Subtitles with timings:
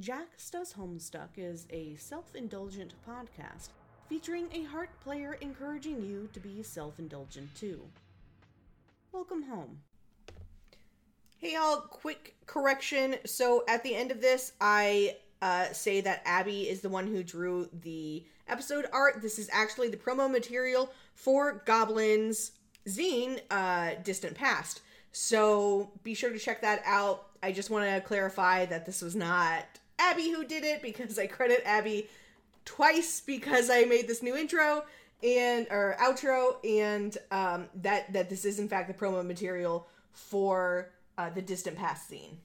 [0.00, 3.68] Jax Does Homestuck is a self indulgent podcast
[4.08, 7.82] featuring a heart player encouraging you to be self indulgent too.
[9.12, 9.80] Welcome home.
[11.36, 13.16] Hey, y'all, quick correction.
[13.26, 17.22] So at the end of this, I uh, say that Abby is the one who
[17.22, 19.20] drew the episode art.
[19.20, 22.52] This is actually the promo material for Goblin's
[22.88, 24.80] zine, uh, Distant Past.
[25.12, 27.26] So be sure to check that out.
[27.42, 31.26] I just want to clarify that this was not Abby who did it because I
[31.26, 32.08] credit Abby
[32.64, 34.84] twice because I made this new intro
[35.22, 40.90] and or outro and um, that that this is in fact the promo material for
[41.18, 42.36] uh, the Distant Past zine.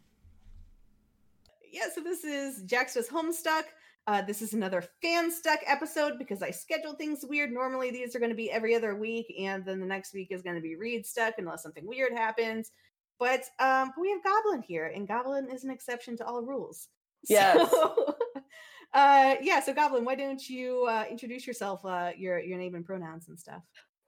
[1.72, 3.64] Yeah, so this is Jax Does Homestuck.
[4.08, 7.52] Uh, this is another fan stuck episode because I schedule things weird.
[7.52, 10.44] Normally, these are going to be every other week, and then the next week is
[10.44, 12.72] going to be read stuck unless something weird happens.
[13.18, 16.90] But um, we have Goblin here, and Goblin is an exception to all rules.
[17.30, 17.70] Yes.
[17.70, 18.16] So,
[18.94, 19.60] uh, yeah.
[19.60, 23.40] So, Goblin, why don't you uh, introduce yourself, uh, your your name and pronouns and
[23.40, 23.62] stuff?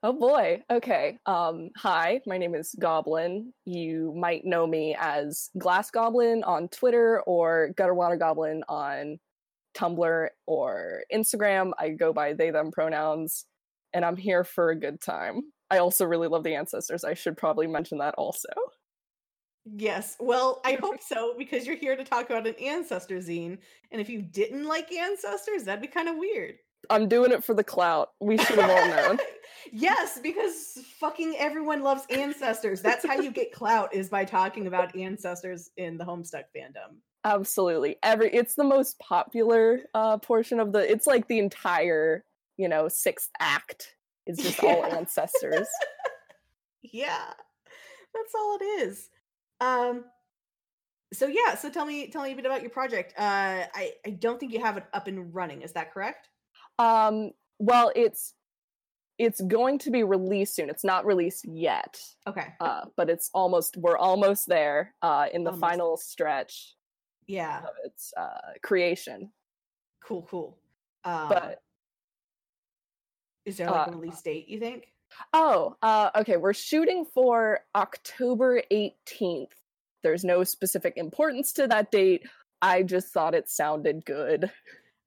[0.04, 0.62] Oh boy.
[0.70, 1.18] Okay.
[1.26, 3.52] Um, hi, my name is Goblin.
[3.64, 9.18] You might know me as Glass Goblin on Twitter or Gutter Water Goblin on
[9.76, 11.72] Tumblr or Instagram.
[11.78, 13.44] I go by they them pronouns,
[13.92, 15.42] and I'm here for a good time.
[15.68, 17.02] I also really love the ancestors.
[17.02, 18.48] I should probably mention that also.
[19.76, 20.16] Yes.
[20.20, 23.58] Well, I hope so because you're here to talk about an ancestor zine,
[23.90, 26.56] and if you didn't like ancestors, that'd be kind of weird.
[26.90, 28.10] I'm doing it for the clout.
[28.20, 29.18] We should have all known.
[29.72, 32.80] yes, because fucking everyone loves ancestors.
[32.80, 36.96] That's how you get clout is by talking about ancestors in the Homestuck fandom.
[37.24, 37.96] Absolutely.
[38.02, 42.24] Every it's the most popular uh portion of the it's like the entire,
[42.56, 43.96] you know, sixth act.
[44.26, 45.66] is just all ancestors.
[46.82, 47.32] yeah.
[48.14, 49.10] That's all it is.
[49.60, 50.04] Um
[51.12, 53.14] so yeah, so tell me tell me a bit about your project.
[53.18, 55.62] Uh I I don't think you have it up and running.
[55.62, 56.28] Is that correct?
[56.78, 58.34] Um well it's
[59.18, 60.70] it's going to be released soon.
[60.70, 62.00] It's not released yet.
[62.26, 62.54] Okay.
[62.60, 66.76] Uh but it's almost we're almost there uh in the Almost final stretch
[67.26, 67.62] Yeah.
[67.64, 69.32] of its uh creation.
[70.04, 70.58] Cool, cool.
[71.04, 71.62] Um But
[73.44, 74.92] is there like a uh, release date, you think?
[75.32, 76.36] Oh, uh, okay.
[76.36, 79.52] We're shooting for October 18th.
[80.02, 82.26] There's no specific importance to that date.
[82.62, 84.50] I just thought it sounded good.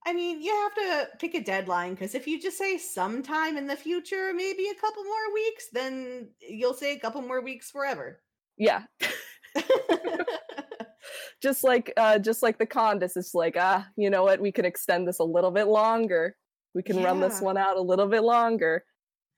[0.05, 3.67] I mean, you have to pick a deadline because if you just say sometime in
[3.67, 8.19] the future, maybe a couple more weeks, then you'll say a couple more weeks forever.
[8.57, 8.83] Yeah,
[11.41, 14.39] just like uh, just like the Condis, it's like ah, you know what?
[14.39, 16.35] We can extend this a little bit longer.
[16.73, 18.85] We can run this one out a little bit longer.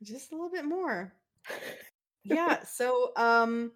[0.04, 1.14] Just a little bit more.
[2.24, 2.64] yeah.
[2.66, 3.72] So, um,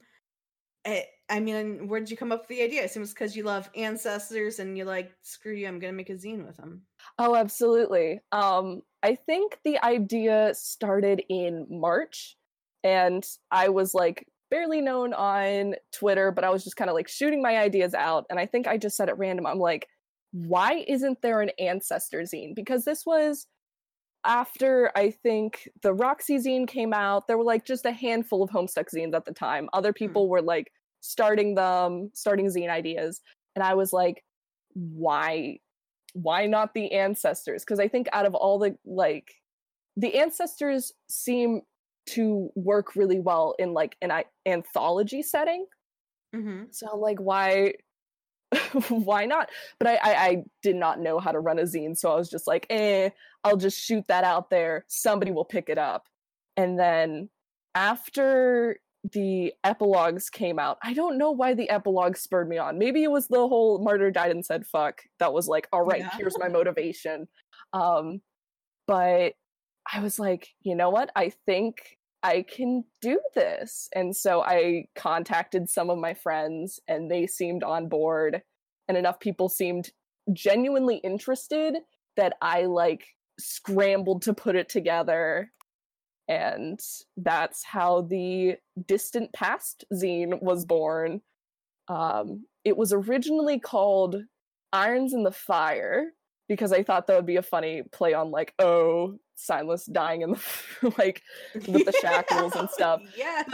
[0.85, 2.83] I, I mean, where did you come up with the idea?
[2.83, 6.13] It seems because you love ancestors and you're like, screw you, I'm gonna make a
[6.13, 6.83] zine with them.
[7.19, 8.21] Oh, absolutely.
[8.31, 12.37] Um, I think the idea started in March,
[12.83, 17.09] and I was like barely known on Twitter, but I was just kind of like
[17.09, 18.25] shooting my ideas out.
[18.29, 19.87] And I think I just said at random, I'm like,
[20.31, 22.55] why isn't there an ancestor zine?
[22.55, 23.45] Because this was
[24.27, 27.27] after I think the Roxy zine came out.
[27.27, 29.69] There were like just a handful of Homestuck zines at the time.
[29.73, 30.71] Other people were like
[31.01, 33.21] starting them, starting zine ideas.
[33.55, 34.23] And I was like,
[34.73, 35.57] why
[36.13, 39.33] why not the ancestors because i think out of all the like
[39.95, 41.61] the ancestors seem
[42.05, 44.11] to work really well in like an
[44.45, 45.65] anthology setting
[46.35, 46.65] Mm-hmm.
[46.71, 47.73] so I'm like why
[48.89, 49.49] why not?
[49.79, 52.29] But I, I i did not know how to run a zine so i was
[52.29, 53.09] just like eh
[53.43, 54.85] i'll just shoot that out there.
[54.87, 56.07] Somebody will pick it up.
[56.55, 57.29] And then
[57.75, 58.79] after
[59.13, 62.77] the epilogues came out i don't know why the epilogue spurred me on.
[62.79, 65.99] Maybe it was the whole martyr died and said fuck that was like all right
[66.01, 66.09] Yeah.
[66.17, 67.27] here's my motivation.
[67.73, 68.21] Um
[68.87, 69.33] but
[69.93, 71.09] i was like you know what?
[71.15, 71.96] I think
[72.27, 73.89] i can do this.
[73.95, 78.41] And so i contacted some of my friends and they seemed on board
[78.87, 79.91] and enough people seemed
[80.33, 81.75] genuinely interested
[82.17, 83.05] that i like
[83.39, 85.51] scrambled to put it together.
[86.27, 86.79] And
[87.15, 91.21] that's how the distant past zine was born.
[91.87, 94.17] Um, it was originally called
[94.73, 96.11] irons in the fire
[96.47, 100.31] because i thought that would be a funny play on like oh silas dying in
[100.31, 101.21] the like
[101.67, 103.01] with the shackles and stuff.
[103.15, 103.49] Yes.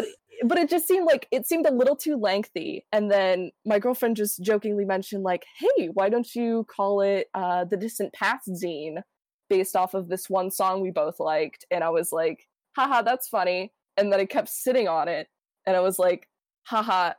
[0.46, 4.16] but it just seemed like it seemed a little too lengthy and then my girlfriend
[4.18, 9.02] just jokingly mentioned like hey why don't you call it uh the distant past zine
[9.50, 13.28] based off of this one song we both liked and i was like haha that's
[13.28, 15.28] funny and then i kept sitting on it
[15.68, 16.28] and i was like
[16.64, 17.12] haha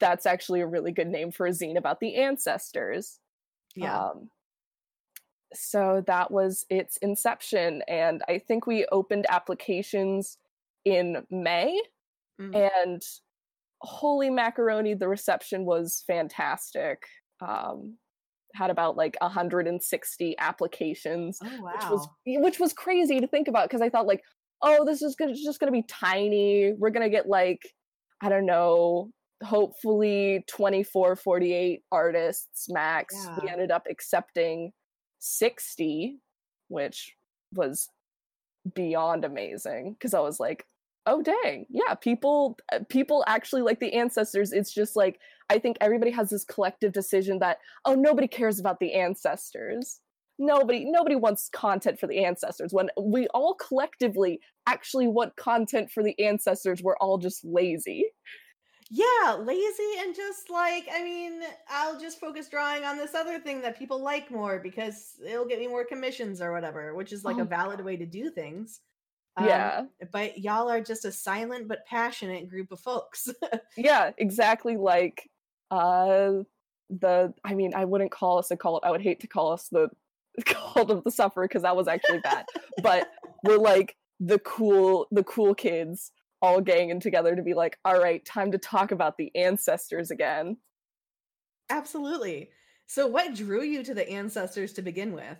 [0.00, 3.18] that's actually a really good name for a zine about the ancestors
[3.76, 3.96] Yeah.
[3.96, 4.28] Um,
[5.54, 7.82] so that was its inception.
[7.88, 10.38] And I think we opened applications
[10.84, 11.80] in May.
[12.40, 12.70] Mm.
[12.84, 13.02] And
[13.80, 17.04] holy macaroni, the reception was fantastic.
[17.40, 17.96] Um,
[18.54, 21.72] had about like 160 applications, oh wow.
[21.72, 24.22] which was which was crazy to think about because I thought like,
[24.62, 26.72] oh, this is gonna, just gonna be tiny.
[26.76, 27.60] We're gonna get like,
[28.20, 29.10] I don't know,
[29.44, 33.14] hopefully 24, 48 artists max.
[33.40, 34.72] We ended up accepting
[35.18, 36.18] 60,
[36.68, 37.14] which
[37.54, 37.88] was
[38.74, 40.66] beyond amazing because I was like,
[41.06, 44.52] oh dang, yeah, people uh, people actually like the ancestors.
[44.52, 45.18] It's just like
[45.50, 50.00] I think everybody has this collective decision that oh nobody cares about the ancestors.
[50.38, 56.02] Nobody nobody wants content for the ancestors when we all collectively actually want content for
[56.02, 56.82] the ancestors.
[56.82, 58.04] We're all just lazy.
[58.90, 63.60] Yeah, lazy and just like, I mean, I'll just focus drawing on this other thing
[63.62, 67.36] that people like more because it'll get me more commissions or whatever, which is like
[67.36, 67.42] Oh.
[67.42, 68.80] a valid way to do things.
[69.36, 69.84] Um, Yeah.
[70.10, 73.28] But y'all are just a silent but passionate group of folks.
[73.76, 75.28] yeah exactly like
[75.70, 76.32] uh
[76.88, 79.68] the i mean i wouldn't call us a cult i would hate to call us
[79.68, 79.90] the
[80.46, 82.46] cult of the sufferer because that was actually bad
[82.82, 83.10] but
[83.44, 88.24] we're like the cool the cool kids all ganging together to be like all right
[88.24, 90.56] time to talk about the ancestors again
[91.70, 92.50] Absolutely.
[92.86, 95.36] So, what drew you to the ancestors to begin with?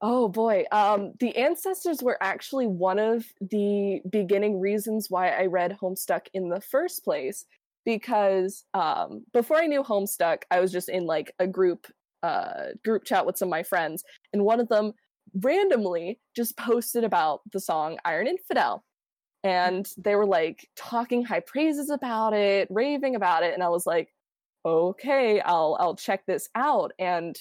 [0.00, 0.64] Oh boy.
[0.70, 6.48] Um, the ancestors were actually one of the beginning reasons why I read Homestuck in
[6.48, 7.44] the first place.
[7.84, 11.86] Because um, before I knew Homestuck, I was just in like a group
[12.22, 14.02] uh, group chat with some of my friends,
[14.32, 14.92] and one of them
[15.34, 18.84] randomly just posted about the song Iron Infidel.
[19.44, 23.86] And they were like talking high praises about it, raving about it, and I was
[23.86, 24.12] like,
[24.64, 26.92] okay, I'll I'll check this out.
[26.98, 27.36] And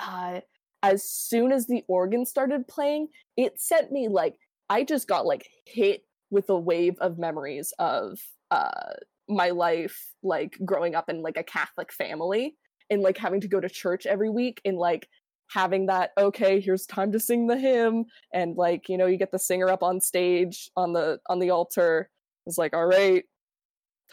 [0.00, 0.40] uh
[0.82, 4.34] as soon as the organ started playing, it sent me like
[4.68, 8.18] I just got like hit with a wave of memories of
[8.50, 8.94] uh
[9.28, 12.56] my life like growing up in like a Catholic family
[12.90, 15.08] and like having to go to church every week and like
[15.50, 19.32] having that okay here's time to sing the hymn and like you know you get
[19.32, 22.08] the singer up on stage on the on the altar
[22.46, 23.24] it's like all right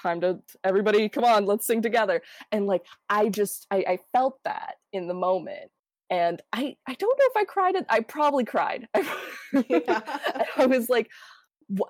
[0.01, 2.21] time to everybody come on let's sing together.
[2.51, 5.71] And like i just i, I felt that in the moment
[6.09, 8.87] and i i don't know if i cried it i probably cried.
[9.67, 10.01] Yeah.
[10.57, 11.09] i was like
[11.67, 11.89] what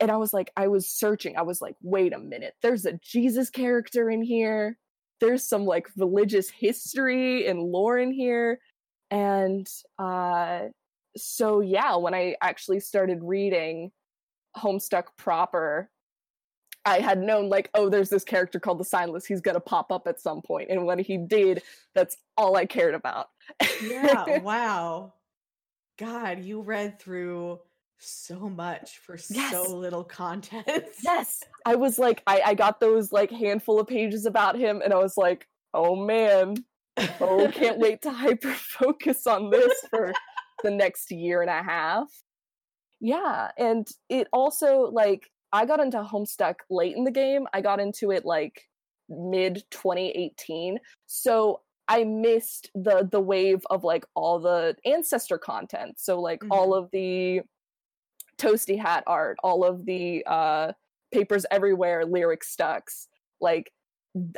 [0.00, 2.92] and i was like i was searching i was like wait a minute there's a
[3.02, 4.76] jesus character in here
[5.20, 8.58] there's some like religious history and lore in here
[9.10, 9.68] and
[9.98, 10.62] uh
[11.16, 13.90] so yeah when i actually started reading
[14.56, 15.90] homestuck proper
[16.84, 19.26] I had known like, oh, there's this character called the Signless.
[19.26, 21.62] He's gonna pop up at some point, and when he did,
[21.94, 23.28] that's all I cared about.
[23.82, 25.12] yeah, wow.
[25.98, 27.60] God, you read through
[27.98, 29.52] so much for Yes.
[29.52, 30.84] so little content.
[31.04, 34.94] yes, I was like, I I got those like handful of pages about him, and
[34.94, 36.56] I was like, oh man,
[37.20, 40.12] oh, can't wait to hyper focus on this for
[40.62, 42.08] the next year and a half.
[43.00, 47.46] Yeah, and it also like I got into Homestuck late in the game.
[47.52, 48.68] I got into it like
[49.08, 50.78] mid 2018.
[51.06, 55.98] So I missed the the wave of like all the ancestor content.
[55.98, 57.40] So like all of the
[58.38, 60.72] toasty hat art, all of the uh
[61.12, 63.08] papers everywhere lyric stucks.
[63.40, 63.72] Like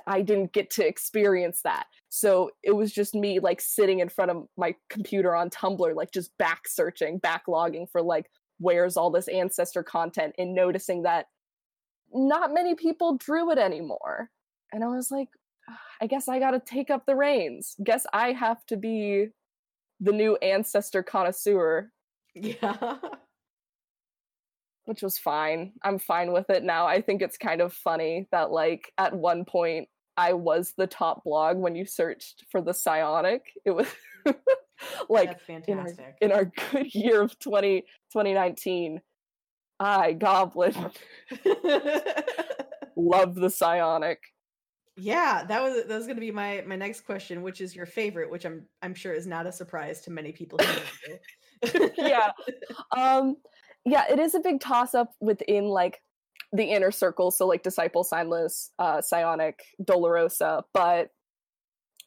[0.06, 1.86] I didn't get to experience that.
[2.08, 6.10] So it was just me like sitting in front of my computer on Tumblr, like
[6.12, 11.26] just back searching, backlogging for like where's all this ancestor content and noticing that
[12.12, 14.30] not many people drew it anymore.
[14.72, 15.28] And I was like,
[15.68, 17.74] "Ah, I guess I got to take up the reins.
[17.82, 19.28] Guess I have to be
[20.00, 21.90] the new ancestor connoisseur,
[22.34, 22.98] yeah.
[24.84, 25.72] Which was fine.
[25.82, 26.86] I'm fine with it now.
[26.86, 31.24] I think it's kind of funny that, like, at one point, I was the top
[31.24, 33.42] blog when you searched for the psionic.
[33.64, 33.86] It was
[35.08, 36.16] like in our, fantastic.
[36.20, 37.80] in our good year of 20,
[38.12, 39.00] 2019.
[39.80, 40.74] I, Goblin,
[42.96, 44.20] love the psionic.
[44.96, 47.86] yeah, that was that was going to be my my next question, which is your
[47.86, 51.18] favorite, which I'm I'm sure is not a surprise to many people who know you.
[51.96, 52.32] yeah
[52.96, 53.36] um
[53.84, 56.00] yeah it is a big toss up within like
[56.52, 61.10] the inner circle so like disciple signless uh psionic dolorosa but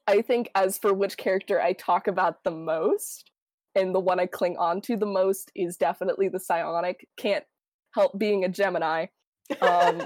[0.08, 3.32] i think as for which character i talk about the most
[3.76, 7.46] and the one i cling on to the most is definitely the psionic can't
[7.94, 9.06] help being a gemini
[9.62, 10.02] Um,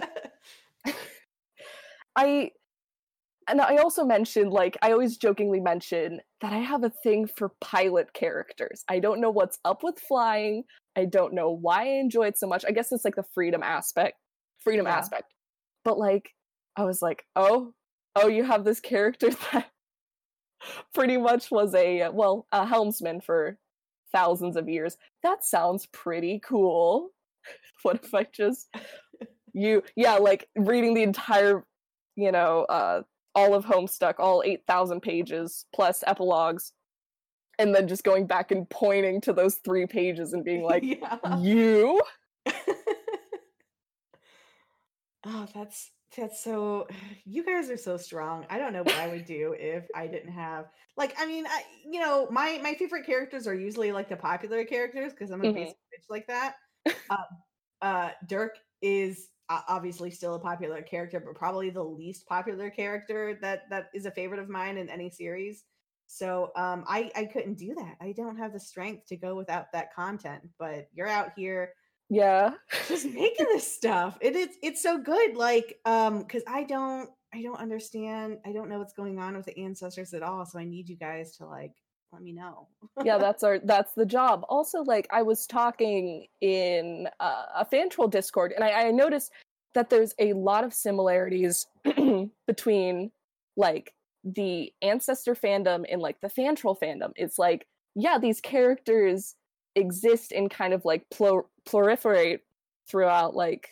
[2.16, 2.52] i
[3.50, 7.52] and I also mentioned, like, I always jokingly mention that I have a thing for
[7.60, 8.84] pilot characters.
[8.88, 10.66] I don't know what's up with flying.
[11.00, 12.66] I don't know why I enjoy it so much.
[12.68, 14.18] I guess it's like the freedom aspect,
[14.60, 14.98] freedom Yeah.
[14.98, 15.34] aspect.
[15.84, 16.36] But like,
[16.76, 17.74] I was like, oh,
[18.16, 19.72] oh, you have this character that
[20.94, 23.58] pretty much was a well, a helmsman for
[24.12, 24.98] thousands of years.
[25.24, 27.10] That sounds pretty cool.
[27.84, 28.68] what if I just
[29.54, 31.66] you yeah, like reading the entire,
[32.16, 33.04] you know, uh
[33.36, 36.74] all of Homestuck, all 8,000 pages plus epilogues
[37.60, 41.18] and then just going back and pointing to those 3 pages and being like, yeah.
[41.38, 42.02] "You?"
[45.26, 46.88] oh, that's that's so.
[47.26, 48.48] You guys are so strong.
[48.50, 50.66] I don't know what I would do if I didn't have
[50.98, 51.14] like.
[51.20, 55.12] I mean, I you know my my favorite characters are usually like the popular characters
[55.14, 55.54] because I'm a Mhm.
[55.54, 56.56] basic bitch like that.
[57.10, 57.18] uh,
[57.82, 63.70] uh, Dirk is obviously still a popular character, but probably the least popular character that
[63.70, 65.64] that is a favorite of mine in any series.
[66.12, 67.96] So um, I I couldn't do that.
[68.02, 70.42] I don't have the strength to go without that content.
[70.58, 71.74] But you're out here
[72.10, 72.54] Yeah.
[72.88, 74.18] just making this stuff.
[74.20, 75.36] It is it's so good.
[75.36, 78.40] Like um, because I don't I don't understand.
[78.44, 80.44] I don't know what's going on with the ancestors at all.
[80.48, 81.74] So I need you guys to like
[82.12, 82.68] let me know.
[83.04, 87.88] yeah that's our that's the job also like i was talking in uh, a fan
[87.88, 89.32] troll discord and I, I noticed
[89.76, 91.68] that there's a lot of similarities
[92.48, 93.12] between
[93.56, 93.94] like
[94.36, 97.12] the ancestor fandom and like the fan troll fandom.
[97.16, 99.36] It's like yeah these characters
[99.76, 102.40] exist and kind of like plur- proliferate
[102.88, 103.70] throughout like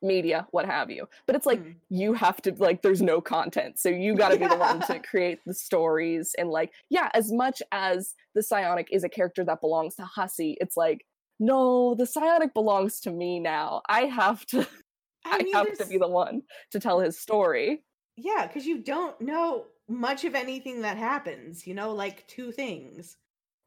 [0.00, 1.08] media what have you.
[1.26, 1.72] But it's like Hmm.
[1.88, 4.98] you have to like there's no content so you got to be the one to
[5.10, 9.60] create the stories and like yeah as much as the psionic is a character that
[9.60, 11.04] belongs to Hussie it's like
[11.40, 13.82] no the psionic belongs to me now.
[13.88, 14.66] I have to
[15.26, 17.82] i, mean, have to be the one to tell his story
[18.20, 23.16] Yeah, because you don't know much of anything that happens, you know, like two things.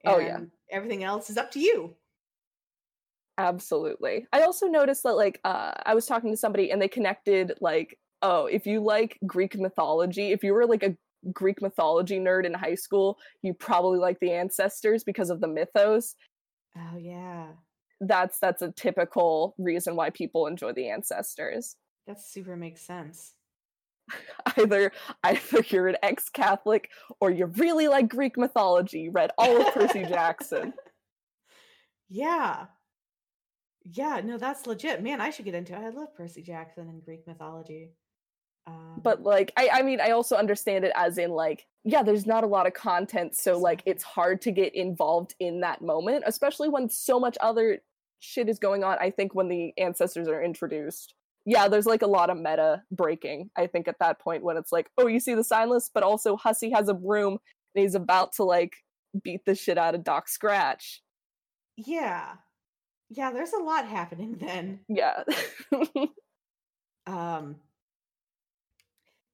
[0.06, 0.42] Oh, yeah.
[0.70, 1.96] Everything else is up to you.
[3.38, 7.54] absolutely i also noticed that like uh i was talking to somebody and they connected
[7.62, 10.96] like oh if you like greek mythology if you were like a
[11.32, 16.16] greek mythology nerd in high school you probably like the ancestors because of the mythos
[16.76, 17.48] Oh yeah.
[18.02, 21.78] that's that's a typical reason why people enjoy the ancestors
[22.08, 23.34] That super makes sense.
[24.58, 24.92] either
[25.24, 26.90] either you're an ex-catholic
[27.20, 30.74] or you really like greek mythology read all of percy jackson
[32.12, 32.66] Yeah.
[33.84, 35.02] Yeah, no, that's legit.
[35.02, 35.80] Man, I should get into it.
[35.80, 37.92] I love Percy Jackson and Greek mythology.
[38.68, 42.28] Um, but like I, I mean i also understand it as in like yeah there's
[42.28, 46.26] not a lot of content so like it's hard to get involved in that moment
[46.28, 47.80] especially when so much other
[48.20, 51.16] shit is going on i think when the ancestors are introduced
[51.46, 54.72] yeah there's like a lot of meta breaking i think at that point when it's
[54.72, 57.38] like oh you see the Signless but also Hussie has a broom
[57.76, 58.74] and he's about to like
[59.24, 61.02] beat the shit out of doc scratch
[61.88, 62.34] yeah.
[63.10, 64.80] Yeah, there's a lot happening then.
[64.88, 65.24] yeah
[67.08, 67.56] Um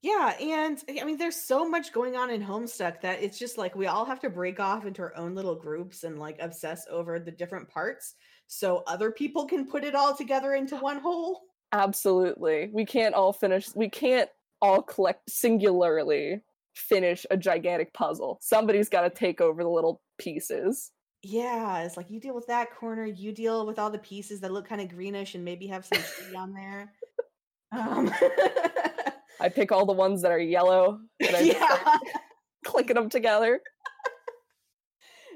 [0.02, 3.76] Yeah, and I mean there's so much going on in Homestuck that it's just like
[3.76, 7.20] we all have to break off into our own little groups and like obsess over
[7.20, 8.16] the different parts
[8.48, 11.42] so other people can put it all together into one whole.
[11.77, 12.69] Absolutely.
[12.74, 14.29] We can't all finish we can't
[14.62, 16.41] all collect singularly
[16.75, 18.39] finish a gigantic puzzle.
[18.41, 20.91] Somebody's got to take over the little pieces.
[21.22, 24.51] Yeah, it's like you deal with that corner, you deal with all the pieces that
[24.51, 26.93] look kind of greenish and maybe have some tree on there.
[27.74, 28.10] Um
[29.41, 31.98] I pick all the ones that are yellow and I just yeah.
[32.65, 33.60] clicking them together.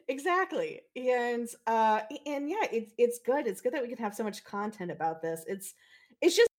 [0.08, 4.24] exactly and uh and yeah it's it's good it's good that we can have so
[4.24, 5.74] much content about this it's
[6.22, 6.50] it's just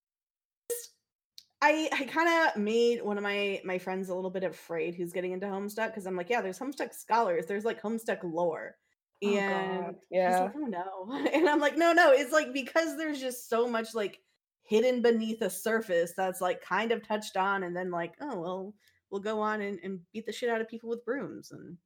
[1.63, 5.13] i i kind of made one of my my friends a little bit afraid who's
[5.13, 8.77] getting into homestuck because i'm like yeah there's homestuck scholars there's like homestuck lore
[9.25, 10.41] Oh, God, and he's yeah.
[10.41, 13.95] like, oh no and i'm like no no it's like because there's just so much
[13.95, 14.19] like
[14.65, 18.75] hidden beneath the surface that's like kind of touched on and then like oh well
[19.11, 21.77] we'll go on and, and beat the shit out of people with brooms and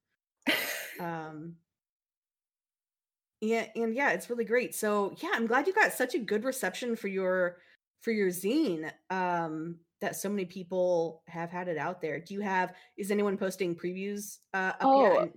[1.01, 1.55] um
[3.41, 6.45] yeah and yeah it's really great so yeah i'm glad you got such a good
[6.45, 7.59] reception for your
[8.03, 12.41] for your zine um that so many people have had it out there do you
[12.41, 15.33] have is anyone posting previews uh up Oh, yet?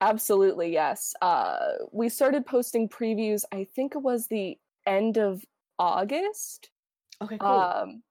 [0.00, 1.12] Absolutely, yes.
[1.20, 1.58] Uh
[1.92, 4.56] we started posting previews I think it was the
[4.86, 5.44] end of
[5.78, 6.70] August.
[7.20, 8.02] okay cool Um,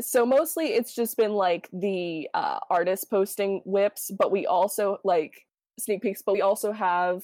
[0.00, 5.46] so mostly it's just been like the uh, artists posting whips, but we also like
[5.78, 6.22] sneak peeks.
[6.22, 7.22] But we also have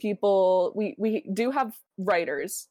[0.00, 0.72] people.
[0.76, 2.68] We we do have writers,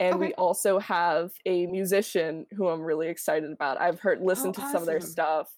[0.00, 3.80] and we also have a musician who I'm really excited about.
[3.80, 5.50] I've heard listened Oh, to some of their stuff.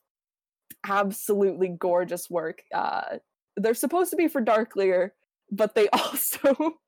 [0.86, 2.62] absolutely gorgeous work.
[2.74, 3.18] Uh,
[3.56, 5.10] they're supposed to be for Darkleer,
[5.50, 6.78] but they also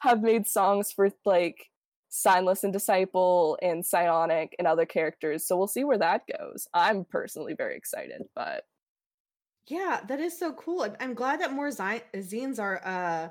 [0.00, 1.66] have made songs for like
[2.10, 5.46] Signless and Disciple and Psionic and other characters.
[5.46, 6.68] So we'll see where that goes.
[6.74, 8.64] I'm personally very excited, but
[9.68, 10.82] yeah, that is so cool.
[10.82, 13.28] I'm, I'm glad that more zines are uh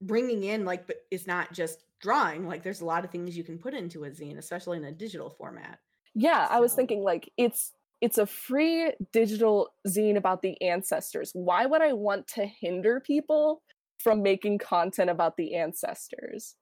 [0.00, 3.44] bringing in like but it's not just drawing like there's a lot of things you
[3.44, 5.78] can put into a zine especially in a digital format.
[6.14, 7.72] Yeah i was thinking like it's
[8.02, 11.30] it's a free digital zine about the ancestors.
[11.34, 13.62] Why would i want to hinder people
[13.98, 16.56] from making content about the ancestors?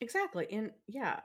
[0.00, 1.20] Exactly and yeah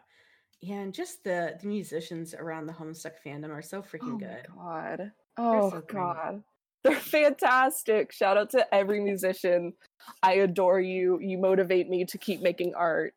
[0.67, 4.47] and just the the musicians around the homestuck fandom are so freaking oh good.
[4.55, 5.11] god.
[5.37, 6.43] Oh so god
[6.83, 8.11] they're fantastic.
[8.11, 9.73] Shout out to every musician.
[10.21, 11.19] I adore you.
[11.21, 13.13] You motivate me to keep making art.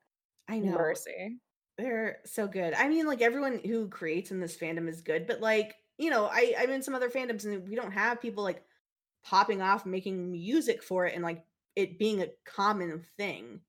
[0.48, 0.72] I know.
[0.72, 1.38] Mercy.
[1.78, 2.72] They're so good.
[2.74, 6.26] I mean like everyone who creates in this fandom is good but like you know
[6.26, 8.62] i i'm in some other fandoms and we don't have people like
[9.24, 11.44] popping off making music for it and like
[11.74, 13.60] it being a common thing.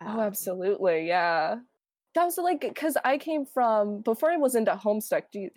[0.00, 1.08] Oh, Um, absolutely.
[1.08, 1.56] Yeah.
[2.14, 5.24] That was like because I came from before I was into Homestuck.
[5.32, 5.50] Do you,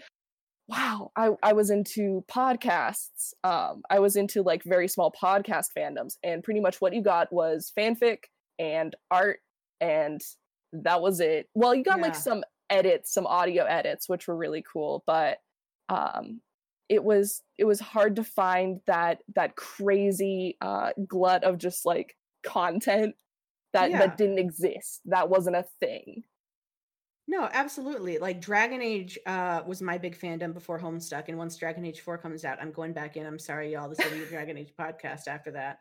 [0.70, 3.34] wow, I I was into podcasts.
[3.44, 7.32] Um, I was into like very small podcast fandoms, and pretty much what you got
[7.34, 8.26] was fanfic
[8.60, 9.40] and art,
[9.82, 10.22] and
[10.72, 11.50] that was it.
[11.56, 15.40] Well, you got like some edits, some audio edits, which were really cool, but
[15.90, 16.42] um,
[16.88, 22.16] it was it was hard to find that that crazy uh glut of just like
[22.44, 23.16] content
[23.74, 24.00] that Yeah.
[24.00, 26.24] that didn't exist that wasn't a thing
[27.32, 28.18] No, absolutely.
[28.18, 32.18] Like Dragon Age uh was my big fandom before Homestuck, and once Dragon Age 4
[32.18, 33.26] comes out, I'm going back in.
[33.28, 33.88] I'm sorry, y'all.
[33.88, 35.78] This will be a Dragon Age podcast after that.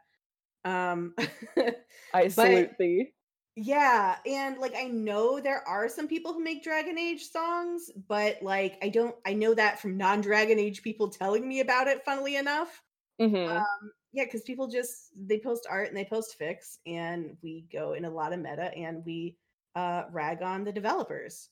[0.67, 1.15] Um
[1.57, 3.13] i But- salute thee
[3.61, 8.41] yeah, and like I know there are some people who make Dragon Age songs, but
[8.43, 12.37] like I don't I know that from non-Dragon Age people telling me about it, funnily
[12.37, 12.83] enough.
[13.21, 13.57] Mhm.
[13.57, 17.95] Um yeah, because people just they post art and they post fix, and we go
[17.95, 19.37] in a lot of meta and we
[19.79, 21.49] uh rag on the developers.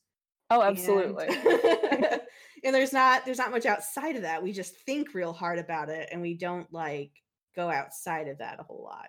[0.49, 1.27] oh absolutely.
[2.63, 4.43] and there's not there's not much outside of that.
[4.43, 7.11] We just think real hard about it and we don't like
[7.55, 9.07] go outside of that a whole lot.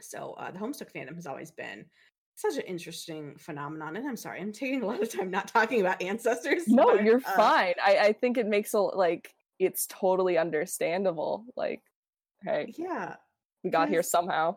[0.00, 1.84] So uh, the homestuck fandom has always been
[2.36, 5.82] such an interesting phenomenon and i'm sorry i'm taking a lot of time not talking
[5.82, 7.74] about ancestors no but, you're uh, fine.
[7.84, 11.82] I i think it makes a like it's totally understandable like
[12.42, 13.16] hey yeah.
[13.62, 14.56] we got here somehow.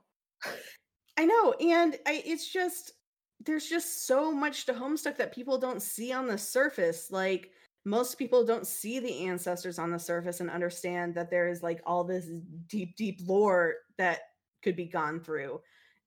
[1.18, 2.94] I know, and I it's just
[3.46, 7.10] there's just so much to Homestuck that people don't see on the surface.
[7.12, 7.52] Like
[7.86, 11.82] most people don't see the ancestors on the surface and understand that there is like
[11.86, 12.28] all this
[12.68, 14.20] deep, deep lore that
[14.64, 15.60] could be gone through.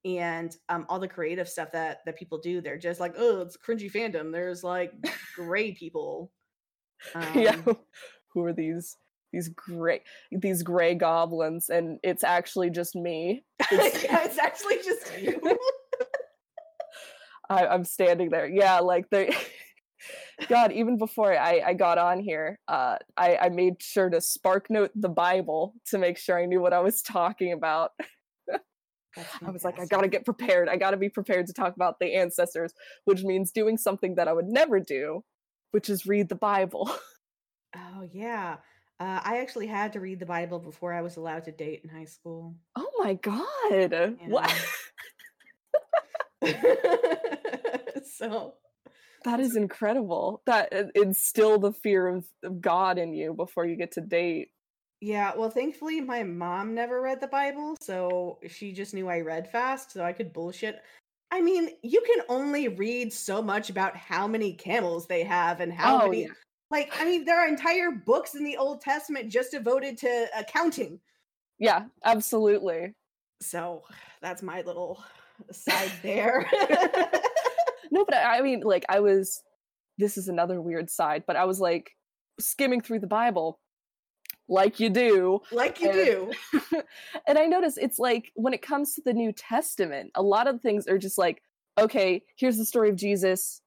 [0.04, 3.56] And um, all the creative stuff that that people do, they're just like, oh, it's
[3.56, 4.30] cringy fandom.
[4.32, 4.92] There's like
[5.34, 6.30] gray people.
[7.34, 7.76] yeah Um,
[8.32, 8.96] who are these
[9.32, 10.00] these gray
[10.32, 15.58] these gray goblins and it's actually just me It's- yeah, it's actually just you.
[17.48, 18.48] I, I'm standing there.
[18.48, 19.34] Yeah, like they.
[20.48, 24.68] God, even before I, I got on here, uh, I, I made sure to spark
[24.68, 27.92] note the Bible to make sure I knew what I was talking about.
[29.46, 30.68] I was like, I gotta get prepared.
[30.68, 32.72] I gotta be prepared to talk about the ancestors,
[33.04, 35.24] which means doing something that I would never do,
[35.70, 36.90] which is read the Bible.
[37.74, 38.56] Oh yeah.
[38.98, 41.90] Uh, I actually had to read the Bible before I was allowed to date in
[41.90, 42.54] high school.
[42.74, 44.16] Oh my god!
[44.26, 44.54] What?
[48.16, 48.54] So
[49.24, 50.42] That is incredible.
[50.46, 54.50] That uh, instill the fear of, of God in you before you get to date.
[55.00, 59.50] yeah, well, thankfully my mom never read the Bible, so she just knew I read
[59.50, 60.80] fast, so I could bullshit.
[61.30, 65.72] I mean, you can only read so much about how many camels they have and
[65.72, 66.22] how Oh, many.
[66.22, 66.28] yeah.
[66.70, 70.98] Like, I mean, there are entire books in the Old Testament just devoted to accounting.
[71.58, 72.94] Yeah, absolutely.
[73.42, 73.82] So
[74.22, 75.02] that's my little
[75.50, 76.48] side there.
[77.96, 79.42] No, but I, I mean, like, I was.
[79.98, 81.90] This is another weird side, but I was like
[82.38, 83.58] skimming through the Bible,
[84.48, 86.82] like you do, like you And- do.
[87.26, 90.60] and I noticed it's like when it comes to the New Testament, a lot of
[90.60, 91.42] things are just like,
[91.78, 93.62] okay, here's the story of Jesus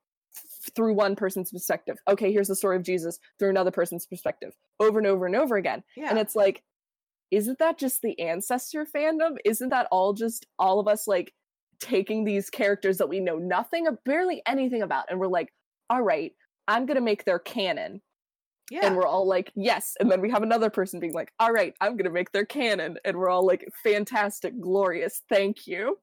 [0.76, 1.98] through one person's perspective.
[2.08, 5.58] Okay, here's the story of Jesus through another person's perspective, over and over and over
[5.58, 5.84] again.
[5.98, 6.10] Yeah.
[6.12, 6.64] And it's like,
[7.32, 9.38] isn't that just the ancestor fandom?
[9.46, 11.34] Isn't that all just all of us like
[11.80, 15.54] taking these characters that we know nothing of barely anything about and we're like,
[15.90, 16.34] all right,
[16.68, 18.02] I'm gonna make their canon.
[18.70, 18.86] yeah.
[18.86, 19.96] And we're all like, yes.
[20.00, 22.98] And then we have another person being like, all right, I'm gonna make their canon.
[23.06, 25.98] And we're all like, fantastic, glorious, thank you.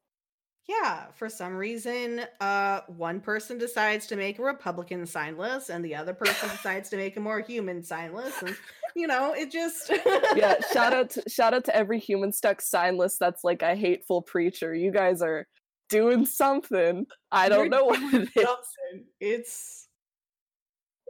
[0.69, 5.95] Yeah, for some reason, uh, one person decides to make a Republican Signless, and the
[5.95, 8.57] other person decides to make a more human Signless, and
[8.97, 9.93] you know, it just
[10.35, 10.57] yeah.
[10.73, 14.75] Shout out, to, shout out to every Humanstuck Signless that's like a hateful preacher.
[14.75, 15.47] You guys are
[15.89, 17.07] doing something.
[17.33, 18.45] I don't You're know what it is.
[18.45, 19.07] something.
[19.21, 19.89] It's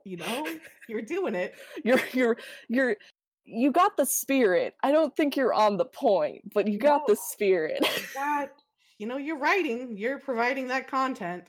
[0.04, 0.46] you know,
[0.88, 1.54] you're doing it.
[1.84, 2.36] You're you're
[2.68, 2.96] you're
[3.44, 4.74] you got the spirit.
[4.82, 7.84] I don't think you're on the point, but you got the spirit.
[8.14, 8.50] God,
[8.98, 11.44] you know, you're writing, you're providing that content.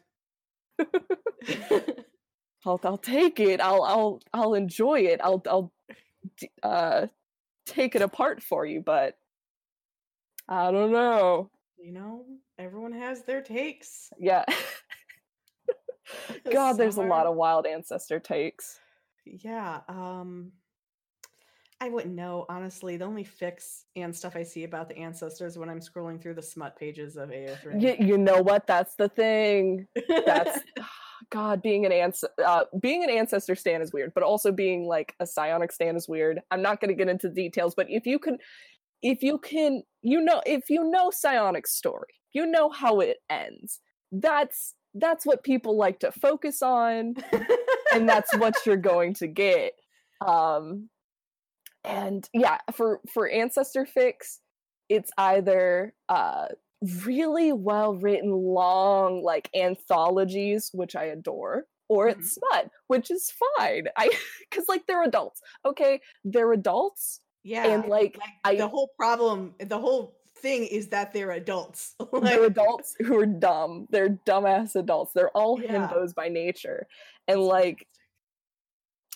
[2.66, 3.62] I'll I'll take it.
[3.62, 5.22] I'll I'll I'll enjoy it.
[5.24, 5.72] I'll I'll
[6.64, 7.08] uh
[7.66, 9.18] take it apart for you, but
[10.50, 11.50] I don't know.
[11.78, 12.26] you know,
[12.58, 14.10] everyone has their takes.
[14.20, 14.44] Yeah.
[16.52, 18.80] God, there's a lot of wild ancestor takes.
[19.26, 20.52] Yeah, um
[21.80, 22.98] I wouldn't know, honestly.
[22.98, 26.42] The only fix and stuff I see about the ancestors when I'm scrolling through the
[26.42, 27.82] smut pages of AO3.
[27.82, 28.66] You, you know what?
[28.66, 29.86] That's the thing.
[30.26, 30.60] That's
[31.30, 35.14] God, being an ans- uh, being an ancestor stan is weird, but also being like
[35.20, 36.40] a psionic stan is weird.
[36.50, 38.38] I'm not going to get into details, but if you can,
[39.04, 43.80] if you can, you know, if you know psionic story, you know how it ends.
[44.12, 47.16] That's that's what people like to focus on,
[47.94, 49.74] and that's what you're going to get.
[50.26, 50.90] Um,
[51.84, 54.40] and yeah, for for ancestor fix,
[54.90, 56.48] it's either uh
[57.06, 62.12] really well written long like anthologies which i adore or Mhm.
[62.20, 64.12] it's smut which is fine i
[64.50, 67.66] because like they're adults okay they're adults yeah.
[67.68, 71.96] and like, like I- the whole problem, the whole thing is that they're adults.
[72.22, 75.88] they're adults who are dumb they're dumbass adults they're all Yeah.
[75.88, 76.88] himbos by nature
[77.28, 77.88] and like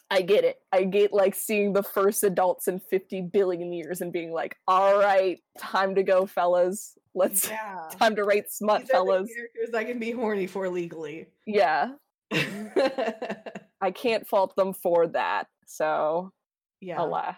[0.10, 4.12] i get it i get like seeing the first adults in 50 billion years and
[4.12, 7.88] being like all right time to go fellas let's yeah.
[7.91, 11.27] time to write smut These fellas characters I can be horny for legally.
[11.45, 11.91] yeah
[13.81, 15.47] I can't fault them for that.
[15.65, 16.31] So,
[16.79, 17.01] yeah.
[17.01, 17.36] alas.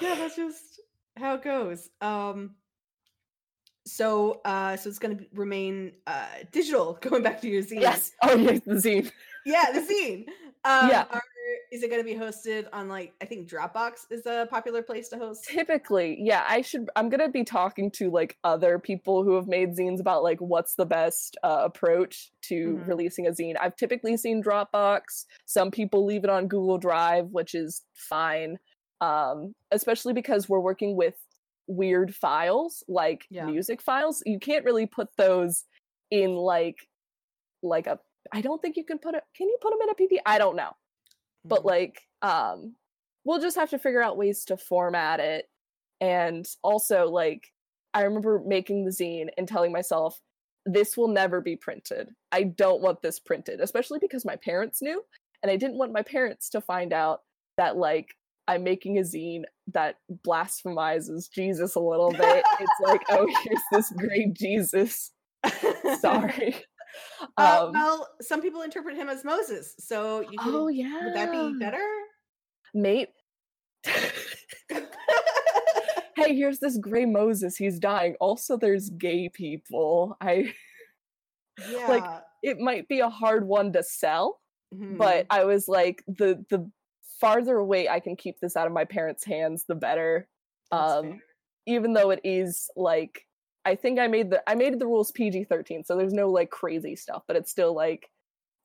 [0.00, 0.80] Yeah, that's just
[1.16, 1.88] how it goes.
[2.00, 2.54] Um
[3.86, 7.80] so uh so it's gonna be, remain uh digital going back to your zine.
[7.80, 8.12] Yes.
[8.22, 9.10] Oh, yes, the zine.
[9.44, 10.26] Yeah, the zine.
[10.62, 11.06] Um Yeah.
[11.10, 11.22] are,
[11.72, 15.16] is it gonna be hosted on like I think Dropbox is a popular place to
[15.16, 15.44] host?
[15.48, 16.90] Typically, yeah, I should.
[16.96, 20.74] I'm gonna be talking to like other people who have made zines about like what's
[20.74, 22.86] the best uh, approach to Mhm.
[22.88, 23.54] releasing a zine.
[23.58, 25.24] I've typically seen Dropbox.
[25.46, 28.58] Some people leave it on Google Drive, which is fine.
[29.00, 31.14] Um, especially because we're working with
[31.66, 33.44] weird files like Yeah.
[33.46, 34.22] music files.
[34.26, 35.64] You can't really put those
[36.10, 36.76] in like
[37.62, 37.98] like a.
[38.32, 39.22] I don't think you can put it.
[39.36, 40.18] Can you put them in a PP?
[40.26, 40.72] I don't know.
[41.44, 41.64] but Mhm.
[41.64, 42.76] like um
[43.24, 45.48] we'll just have to figure out ways to format it
[46.02, 47.48] and also like
[47.94, 50.20] i remember making the zine and telling myself
[50.66, 55.02] this will never be printed i don't want this printed especially because my parents knew
[55.42, 57.22] and i didn't want my parents to find out
[57.56, 58.14] that like
[58.50, 63.92] i'm making a zine that blasphemizes jesus a little bit it's like oh here's this
[63.96, 65.12] great jesus
[66.00, 66.54] sorry
[67.38, 71.14] Uh, um well, some people interpret him as Moses, so you can, oh yeah would
[71.14, 71.78] that be better?
[72.74, 73.10] mate
[76.16, 77.56] hey, here's this gray Moses.
[77.56, 78.14] He's dying.
[78.20, 80.16] Also, there's gay people.
[80.20, 80.52] I
[81.70, 82.20] yeah.
[82.42, 84.40] it might be a hard one to sell,
[84.74, 86.70] mhm, but I was like, the the
[87.20, 90.28] farther away I can keep this out of my parents' hands, the better.
[90.72, 91.20] Um,
[91.66, 93.26] even though it is like,
[93.64, 96.50] I think I made the I made the rules PG thirteen, so there's no like
[96.50, 98.08] crazy stuff, but it's still like.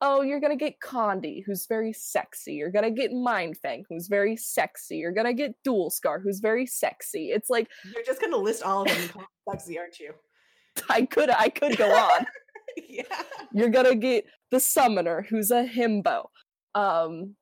[0.01, 2.55] Oh, you're gonna get Condi, who's very sexy.
[2.55, 4.97] You're gonna get Mindfang, who's very sexy.
[4.97, 7.31] You're gonna get Dual Scar, who's very sexy.
[7.31, 10.13] It's like You're just gonna list all of them and call them sexy, aren't you?
[10.89, 12.25] I could I could go on.
[12.89, 13.03] yeah.
[13.53, 16.25] You're gonna get the summoner, who's a himbo.
[16.75, 17.35] Um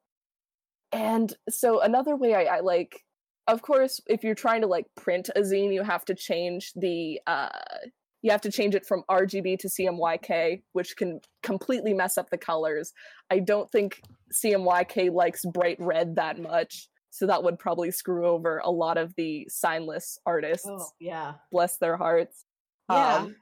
[0.93, 3.03] and so another way I, I like
[3.47, 7.19] of course, if you're trying to like print a zine, you have to change the
[7.27, 7.49] uh
[8.21, 12.37] you have to change it from RGB to CMYK, which can completely mess up the
[12.37, 12.93] colors.
[13.29, 14.01] I don't think
[14.33, 19.13] CMYK likes bright red that much, so that would probably screw over a lot of
[19.17, 20.65] the signless artists.
[20.69, 21.33] Oh, yeah.
[21.51, 22.45] Bless their hearts.
[22.89, 23.15] Yeah.
[23.17, 23.35] Um,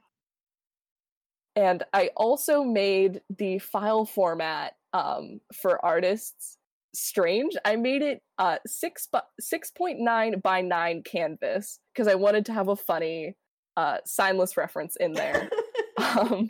[1.54, 6.58] and I also made the file format um, for artists
[6.94, 7.54] strange.
[7.64, 12.46] I made it uh, six bu- six point nine by nine canvas because I wanted
[12.46, 13.36] to have a funny
[13.76, 15.48] uh, signless reference in there.
[15.98, 16.48] um,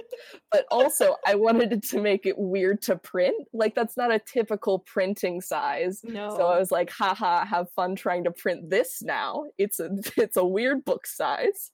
[0.51, 3.47] but also I wanted it to make it weird to print.
[3.53, 6.01] Like that's not a typical printing size.
[6.05, 6.37] No.
[6.37, 9.45] So I was like, haha, have fun trying to print this now.
[9.59, 11.71] It's a it's a weird book size.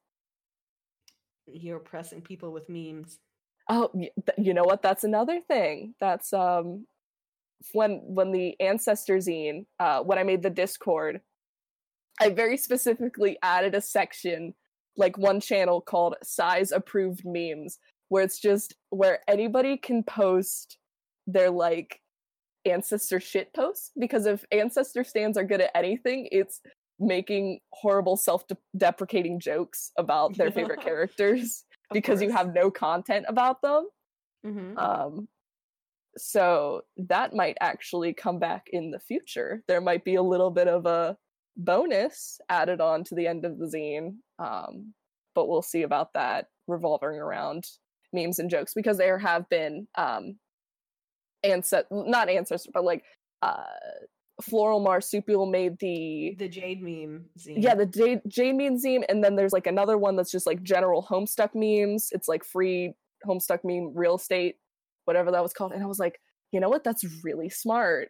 [1.47, 3.19] You're oppressing people with memes.
[3.71, 3.91] Oh,
[4.39, 4.83] you know what?
[4.83, 5.95] That's another thing.
[6.01, 6.87] That's um
[7.73, 11.21] when when the ancestor zine, uh, when I made the Discord,
[12.21, 14.55] I very specifically added a section,
[14.97, 20.79] like one channel called size approved memes, where it's just where anybody can post
[21.27, 22.01] their like
[22.65, 23.91] ancestor shit posts.
[23.99, 26.61] Because if ancestor stands are good at anything, it's
[27.01, 33.89] making horrible self-deprecating jokes about their favorite characters because you have no content about them.
[34.45, 34.77] Mhm.
[34.77, 35.29] Um,
[36.19, 39.63] so that might actually come back in the future.
[39.69, 41.17] There might be a little bit of a
[41.57, 44.93] bonus added on to the end of the zine, um,
[45.35, 47.65] but we'll see about that revolving around
[48.13, 50.37] memes and jokes because there have been um,
[51.45, 53.05] ancest not ancestor, but like
[53.43, 53.65] uh,
[54.43, 57.63] Floral Marsupial made the the Jade meme zine.
[57.63, 60.63] yeah the jade, jade meme zine and then there's like another one that's just like
[60.63, 62.95] general homestuck memes it's like free
[63.27, 64.57] homestuck meme real estate
[65.09, 66.21] whatever that was called and i was like
[66.53, 66.85] you know what?
[66.85, 68.09] That's really smart.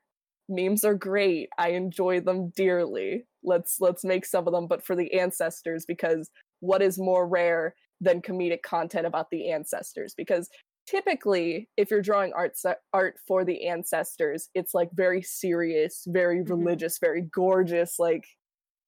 [0.49, 1.49] Memes are great.
[1.59, 3.25] I enjoy them dearly.
[3.43, 6.31] Let's let's make some of them but for the ancestors because
[6.61, 10.15] what is more rare than comedic content about the ancestors?
[10.17, 10.49] Because
[10.87, 12.57] typically if you're drawing art
[12.95, 16.49] art for the ancestors it's like very serious very Mhm.
[16.49, 18.25] religious very gorgeous like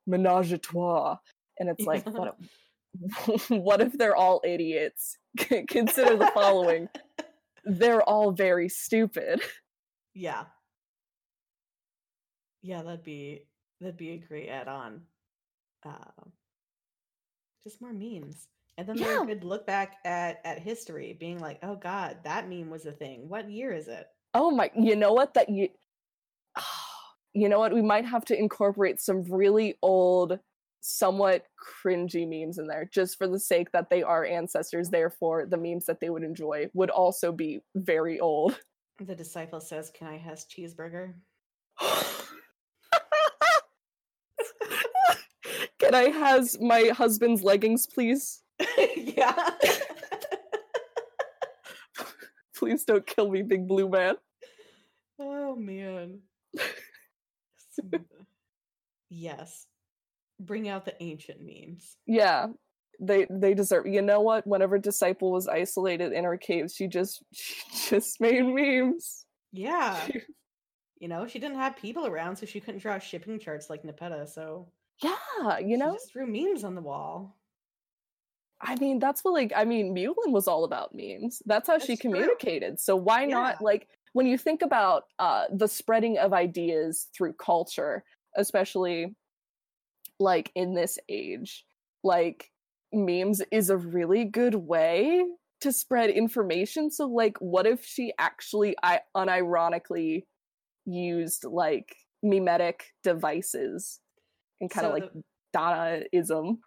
[0.06, 1.18] menage a trois.
[1.58, 2.36] And it's like what
[3.28, 5.18] if, what if they're all idiots?
[5.68, 6.88] Consider the following
[7.64, 9.40] they're all very stupid
[10.14, 10.44] yeah.
[12.62, 13.46] Yeah, that'd be
[13.80, 15.02] that'd be a great add-on.
[15.86, 16.24] Uh,
[17.64, 18.48] just more memes.
[18.76, 19.22] And then Yeah.
[19.22, 22.92] a good look back at at history, being like, oh god, that meme was a
[22.92, 23.28] thing.
[23.28, 24.06] What year is it?
[24.34, 25.68] oh my you know what that you
[27.34, 30.38] you know what we might have to incorporate some really old
[30.80, 31.44] somewhat
[31.84, 35.86] cringy memes in there just for the sake that they are ancestors therefore the memes
[35.86, 38.58] that they would enjoy would also be very old
[39.02, 41.14] The disciple says, Can I has cheeseburger?
[45.78, 48.42] can i has my husband's leggings please
[48.96, 49.50] yeah.
[52.54, 54.16] please don't kill me big blue man
[55.18, 56.20] oh man.
[59.08, 59.66] Yes.
[60.40, 61.96] Bring out the ancient memes.
[62.06, 62.46] yeah
[63.02, 67.22] they they deserve you know what whenever disciple was isolated in her cave she just
[67.32, 69.96] she just made memes Yeah.
[70.98, 74.28] you know, she didn't have people around, so she couldn't draw shipping charts like Nepeta,
[74.28, 74.68] so
[75.02, 77.38] yeah you she know just threw memes on the wall.
[78.60, 81.92] i mean that's what like i mean Mulan was all about memes that's how she
[81.94, 82.10] That's true.
[82.10, 87.32] communicated so why not like when you think about uh the spreading of ideas through
[87.34, 88.04] culture
[88.36, 89.14] especially
[90.20, 91.64] like in this age
[92.04, 92.50] like
[92.92, 95.24] memes is a really good way
[95.60, 100.24] to spread information so like what if she actually i unironically
[100.86, 104.00] used like mimetic devices
[104.60, 105.22] and kind of So like the-
[105.54, 106.58] Dadaism.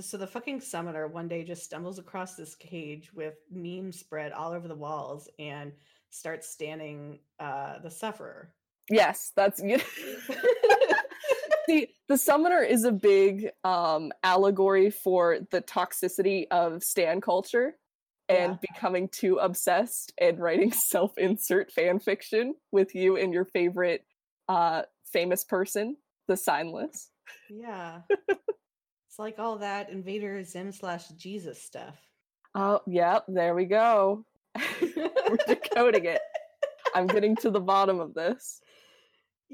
[0.00, 4.52] So the fucking summoner one day just stumbles across this cage with memes spread all
[4.52, 5.72] over the walls and
[6.10, 8.54] starts standing uh the sufferer.
[8.90, 9.80] Yes, that's the
[12.12, 17.74] the summoner is a big um allegory for the toxicity of stan culture
[18.28, 24.04] and becoming too obsessed and writing self-insert fan fiction with you and your favorite
[24.48, 25.96] uh famous person,
[26.28, 27.08] the signless.
[27.48, 28.00] Yeah.
[28.28, 31.96] it's like all that Invader Zim slash Jesus stuff.
[32.54, 34.26] Oh, yep, there we go.
[34.82, 36.20] We're decoding it.
[36.94, 38.60] I'm getting to the bottom of this.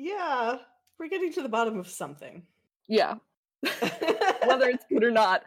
[0.01, 0.59] Yeah.
[0.99, 2.43] We're getting to the bottom of something.
[2.89, 3.17] Yeah,
[3.63, 5.45] whether it's good or not,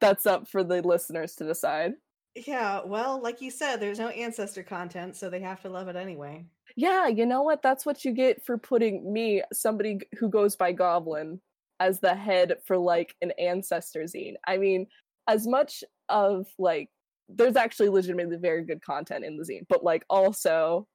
[0.00, 1.94] that's up for the listeners to decide.
[2.34, 5.96] Yeah, well, like you said, there's no ancestor content, so they have to love it
[5.96, 6.44] anyway.
[6.76, 7.62] Yeah, you know what?
[7.62, 11.40] That's what you get for putting me, somebody who goes by Goblin,
[11.78, 14.34] as the head for like an ancestor zine.
[14.46, 14.86] I mean,
[15.28, 16.90] as much of like,
[17.28, 20.88] there's actually legitimately very good content in the zine, but like also,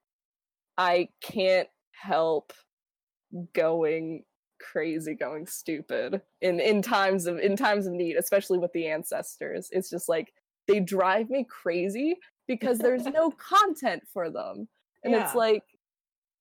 [0.77, 2.51] I can't help
[3.53, 4.23] going
[4.59, 9.69] crazy, going stupid in in times of in times of need, especially with the ancestors.
[9.71, 10.33] It's just like
[10.67, 12.15] they drive me crazy
[12.47, 14.67] because there's no content for them
[15.03, 15.63] and it's like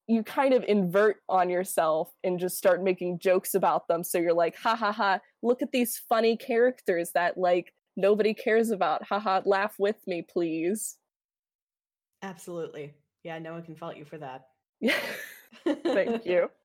[0.07, 4.35] you kind of invert on yourself and just start making jokes about them so you're
[4.35, 9.03] like ha ha ha look at these funny characters that like nobody cares about.
[9.05, 10.97] ha ha laugh with me, please.
[12.23, 12.95] Absolutely.
[13.25, 14.47] Yeah, no one can fault you for that.
[14.81, 14.99] Yeah.
[15.65, 16.51] Thank you.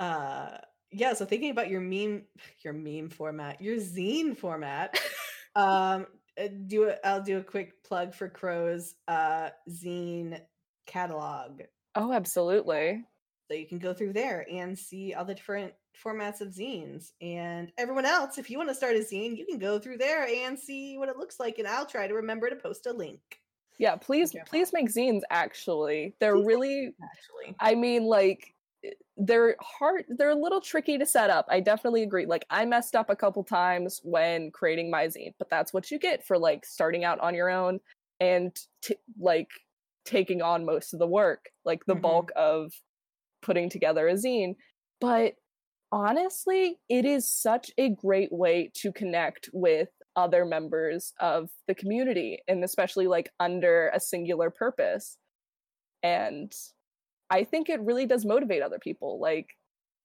[0.00, 0.58] Uh
[0.90, 2.22] yeah, so thinking about your meme
[2.64, 4.98] your meme format, your zine format.
[5.56, 6.06] um
[6.40, 10.40] uh, do it I'll do a quick plug for Cro's uh zine
[10.86, 11.62] catalog.
[11.94, 13.04] Oh, absolutely.
[13.48, 15.72] So you can go through there and see all the different
[16.04, 17.12] formats of zines.
[17.20, 20.26] And everyone else, if you want to start a zine, you can go through there
[20.26, 21.58] and see what it looks like.
[21.58, 23.20] And I'll try to remember to post a link.
[23.78, 25.20] Yeah, please, please make zines.
[25.30, 26.94] Actually, they're Please really.
[27.02, 27.56] Actually.
[27.60, 28.54] I mean, like
[29.18, 30.04] they're hard.
[30.08, 31.46] They're a little tricky to set up.
[31.50, 32.26] I definitely agree.
[32.26, 35.98] Like I messed up a couple times when creating my zine, but that's what you
[35.98, 37.80] get for like starting out on your own
[38.20, 39.50] and t- like
[40.04, 42.02] taking on most of the work, like the Mhm.
[42.02, 42.72] bulk of
[43.42, 44.56] putting together a zine.
[45.00, 45.34] But
[45.92, 52.40] honestly, it is such a great way to connect with other members of the community
[52.48, 55.18] and especially like under a singular purpose.
[56.02, 56.52] And
[57.30, 59.18] I think it really does motivate other people.
[59.20, 59.56] Like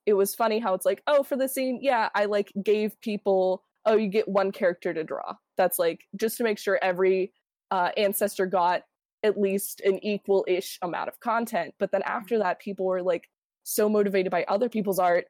[0.05, 3.63] it was funny how it's like, oh, for the zine, yeah, I like gave people,
[3.85, 5.35] oh, you get one character to draw.
[5.57, 7.33] That's like just to make sure every
[7.71, 8.83] uh, ancestor got
[9.23, 11.73] at least an equal-ish amount of content.
[11.79, 13.29] But then after that, people were like
[13.63, 15.27] so motivated by other people's art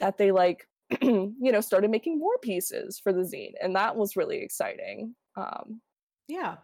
[0.00, 0.68] that they like,
[1.00, 5.14] you know, started making more pieces for the zine, and that was really exciting.
[5.36, 5.80] Um,
[6.28, 6.56] Yeah.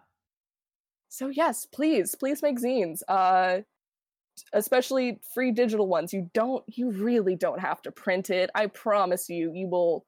[1.08, 3.00] so yes, please, please make zines.
[3.08, 3.62] Uh
[4.52, 6.12] especially free digital ones.
[6.12, 8.50] You don't you really don't have to print it.
[8.54, 10.06] I promise you you will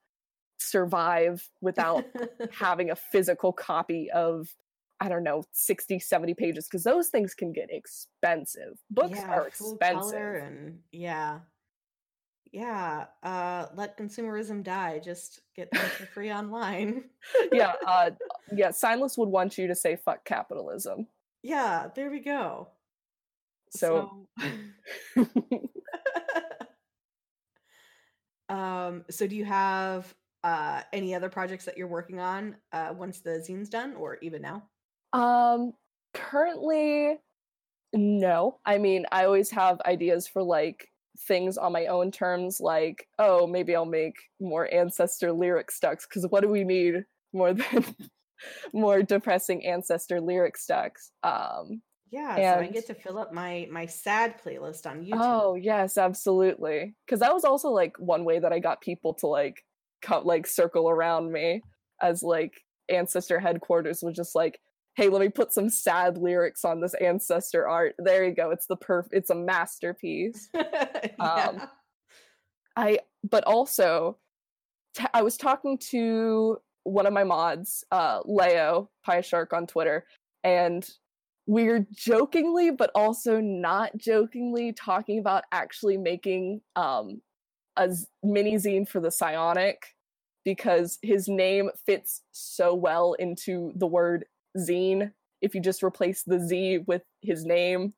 [0.59, 2.05] survive without
[2.53, 4.49] having a physical copy of
[5.01, 8.79] I don't know 60 70 pages because those things can get expensive.
[8.91, 10.15] Books Yeah, are expensive.
[10.43, 11.41] and yeah.
[12.53, 13.07] Yeah.
[13.23, 15.01] Uh let consumerism die.
[15.05, 17.05] Just get them for free online.
[17.53, 18.11] yeah, uh
[18.53, 21.09] yeah, Signless would want you to say fuck capitalism.
[21.43, 22.69] Yeah, there we go.
[23.77, 24.29] So, So,
[28.49, 33.21] um, so do you have uh any other projects that you're working on uh once
[33.21, 34.69] the zine's done or even now?
[35.13, 35.73] Um,
[36.13, 37.19] currently,
[37.95, 38.61] no.
[38.67, 43.47] I mean, I always have ideas for like things on my own terms, like, oh,
[43.47, 46.07] maybe I'll make more ancestor lyric stucks.
[46.07, 47.85] Because what do we need more than
[48.75, 51.13] more depressing ancestor lyric stucks?
[51.23, 51.83] Um,
[52.15, 55.19] Yeah, so I get to fill up my my sad playlist on YouTube.
[55.21, 56.95] oh yes, absolutely.
[57.05, 59.65] Because that was also like one way that I got people to like
[60.01, 61.63] come like circle around me
[62.01, 62.53] as like
[62.89, 64.61] ancestor headquarters was just like
[64.97, 68.67] hey let me put some sad lyrics on this ancestor art there you go it's
[68.67, 71.67] the perf it's a masterpiece yeah.
[72.77, 72.99] i
[73.29, 74.19] but also
[74.95, 80.05] t- I was talking to one of my mods uh leo pie shark on twitter
[80.43, 80.87] and
[81.47, 87.21] we're jokingly but also not jokingly talking about actually making um
[87.77, 87.91] a
[88.23, 89.77] mini zine for the Psiioniic
[90.45, 94.25] because his name fits so well into the word
[94.59, 97.93] zine if you just replace the z with his name.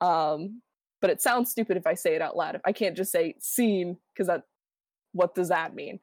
[0.00, 0.60] Um
[1.00, 2.60] but it sounds stupid if i say it out loud.
[2.64, 4.42] I can't just say scene because that
[5.12, 6.00] what does that mean?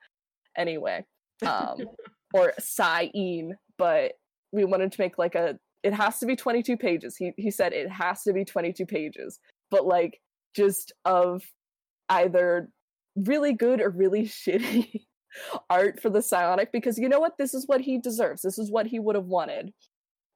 [0.58, 1.06] Anyway
[1.46, 1.78] um
[2.34, 4.14] or Saeen, but
[4.52, 7.16] we wanted to make like a it has to be 22 pages.
[7.18, 9.40] He he said it has to be 22 pages,
[9.70, 10.20] but like
[10.56, 11.44] just of
[12.10, 12.70] either
[13.16, 15.06] really good or really shitty
[15.70, 18.42] art for the Psiioniic because you know what this is what he deserves.
[18.42, 19.74] This is what he would have wanted.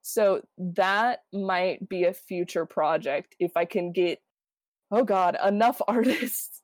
[0.02, 4.20] So that might be a future project if I can get
[4.92, 6.62] oh god, enough artists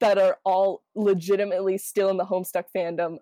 [0.00, 3.18] that are all legitimately still in the Homestuck fandom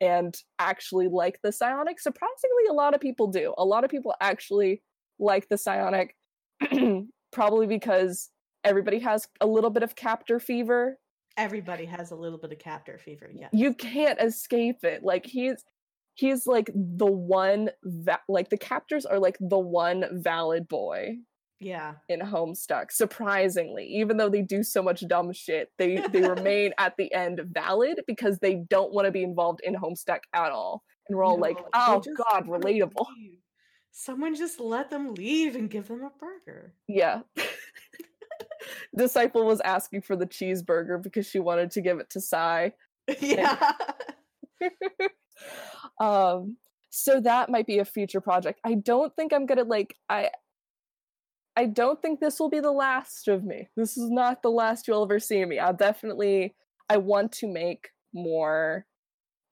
[0.00, 4.14] and actually like the Psiioniic surprisingly a lot of people do a lot of people
[4.20, 4.82] actually
[5.18, 6.10] like the Psiioniic
[7.32, 8.30] probably because
[8.64, 10.98] everybody has a little bit of captor fever
[11.36, 13.30] Everybody has a little bit of captor fever.
[13.32, 13.48] Yeah.
[13.52, 15.64] you can't escape it like he's
[16.14, 21.16] he's like the one va- like the captors are like the one valid boy
[21.60, 21.94] Yeah.
[22.08, 22.90] in Homestuck.
[22.90, 27.40] Surprisingly, even though they do so much dumb shit, they they remain at the end
[27.44, 30.82] valid because they don't want to be involved in Homestuck at all.
[31.08, 33.06] And we're all like, No, they oh god, relatable.
[33.92, 36.74] Someone just let them leave and give them a burger.
[36.86, 37.20] Yeah.
[38.96, 42.72] Disciple was asking for the cheeseburger because she wanted to give it to Sai.
[43.20, 43.72] yeah.
[46.00, 46.56] um
[46.90, 48.60] so that might be a future project.
[48.64, 50.30] I don't think I'm gonna like I
[51.56, 53.68] I don't think this will be the last of me.
[53.76, 55.58] This is not the last you'll ever see me.
[55.58, 56.54] I'll definitely
[56.88, 58.86] I want to make more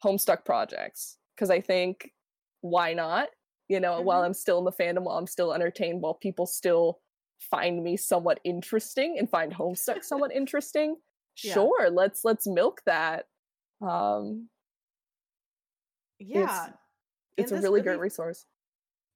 [0.04, 2.12] Homestuck projects because I think
[2.60, 3.30] why not?
[3.68, 4.26] You know, while Mhm.
[4.26, 7.00] I'm still in the fandom, while I'm still entertained, while people still
[7.40, 10.96] find me somewhat interesting and find Homestuck somewhat interesting,
[11.42, 11.54] Yeah.
[11.54, 13.28] sure, let's let's milk that.
[13.80, 14.50] Um,
[16.18, 16.72] Yeah.
[17.36, 18.46] it's a this really great resource.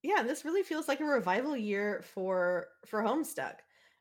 [0.02, 3.56] Yeah, this really feels like a revival year for for Homestuck.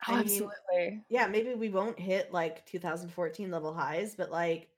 [0.08, 1.04] I mean, Absolutely.
[1.08, 4.70] yeah, maybe we won't hit like 2014 level highs, but like,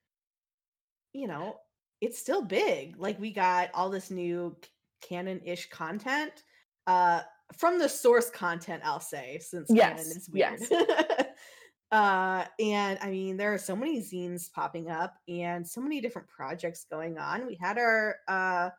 [1.12, 1.60] you know,
[2.00, 2.96] it's still big.
[2.98, 4.56] Like we got all this new
[5.02, 6.44] canon-ish content
[6.86, 7.22] uh
[7.56, 10.60] from the source content, I'll say, since canon Yes, is weird.
[10.60, 10.70] yes.
[11.92, 16.28] uh and I mean there are so many zines popping up and so many different
[16.28, 17.46] projects going on.
[17.46, 18.70] We had our uh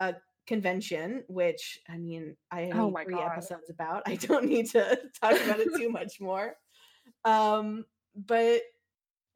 [0.00, 0.16] a
[0.48, 3.32] convention, which I mean, I have my three God.
[3.32, 4.02] episodes about.
[4.06, 6.54] I don't need to talk about it too much more.
[7.24, 7.84] Um,
[8.16, 8.62] but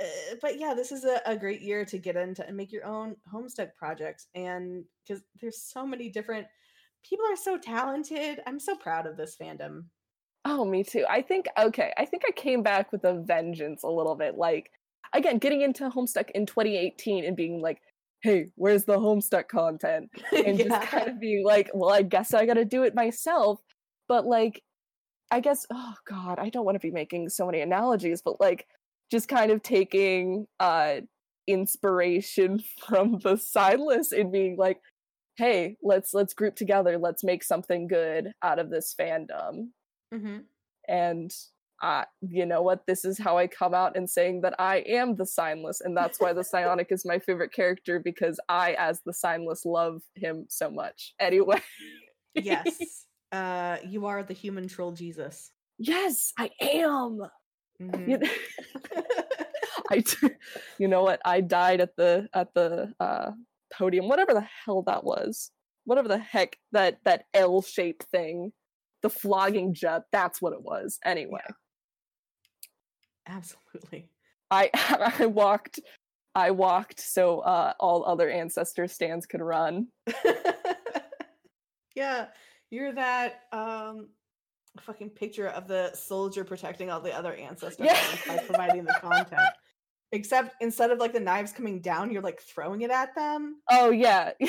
[0.02, 2.86] uh, but yeah, this is a, a great year to get into and make your
[2.86, 6.46] own Homestuck projects, and because there's so many different
[7.08, 8.40] people are so talented.
[8.46, 9.84] I'm so proud of this fandom.
[10.44, 11.04] Oh, me too.
[11.08, 11.92] I think okay.
[11.98, 14.36] I think I came back with a vengeance a little bit.
[14.36, 14.70] Like
[15.12, 17.82] again, getting into Homestuck in 2018 and being like,
[18.22, 20.10] "Hey, where's the Homestuck content?"
[20.44, 20.64] and Yeah.
[20.68, 23.60] just kind of being like, "Well, I guess I got to do it myself."
[24.08, 24.62] But like,
[25.30, 28.66] I guess, oh god, I don't want to be making so many analogies, but like,
[29.10, 31.00] just kind of taking uh
[31.46, 34.80] inspiration from the Signless and being like,
[35.36, 36.98] "Hey, let's let's group together.
[36.98, 39.70] Let's make something good out of this fandom."
[40.12, 40.46] hmm
[40.88, 41.32] and
[41.82, 45.16] uh, you know what this is how i come out and saying that i am
[45.16, 49.12] the signless and that's why the Psiioniic is my favorite character because i as the
[49.12, 51.14] signless love him so much.
[51.18, 51.60] Anyway.
[52.34, 55.50] Yes, uh, you are the human troll Jesus.
[55.78, 57.20] yes i am.
[57.80, 58.08] Mhm.
[58.08, 58.18] you,
[59.90, 60.28] I d-
[60.78, 63.32] you know what i died at the at the uh
[63.76, 65.50] podium whatever the hell that was.
[65.84, 68.52] Whatever the heck that that l shaped thing.
[69.02, 70.98] The flogging jut that's what it was.
[71.04, 71.40] Anyway
[73.26, 74.08] Absolutely.
[74.50, 74.70] I
[75.18, 75.80] I walked
[76.34, 79.88] I walked so uh all other ancestor stands could run.
[81.94, 82.26] yeah,
[82.70, 84.08] you're that um
[84.80, 88.16] fucking picture of the soldier protecting all the other ancestors Yeah.
[88.26, 89.40] by providing the content.
[90.12, 93.90] Except instead of like the knives coming down, you're like throwing it at them Oh
[93.90, 94.32] yeah.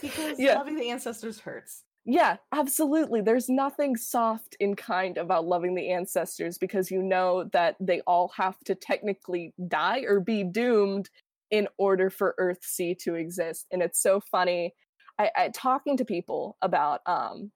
[0.00, 0.54] because Yeah.
[0.54, 1.82] loving the ancestors hurts.
[2.06, 3.22] Yeah, absolutely.
[3.22, 8.28] There's nothing soft and kind about loving the ancestors because you know that they all
[8.36, 11.08] have to technically die or be doomed
[11.50, 13.66] in order for Earth C to exist.
[13.72, 14.74] And it's so funny.
[15.18, 17.52] I, I talking to people about um